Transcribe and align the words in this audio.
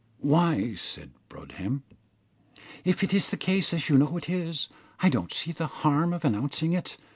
"Why," 0.17 0.73
said 0.73 1.11
Broadhem, 1.29 1.83
"if 2.83 3.03
it 3.03 3.13
is 3.13 3.29
the 3.29 3.37
case, 3.37 3.71
as 3.71 3.87
you 3.87 3.99
know 3.99 4.17
it 4.17 4.29
is, 4.29 4.67
I 4.99 5.09
don't 5.09 5.31
see 5.31 5.51
the 5.51 5.67
harm 5.67 6.11
of 6.11 6.25
announcing 6.25 6.73
it. 6.73 6.97